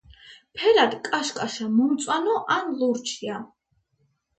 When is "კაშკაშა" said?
1.09-1.69